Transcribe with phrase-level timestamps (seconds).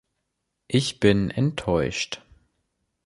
[0.67, 2.23] Ich bin enttäuscht.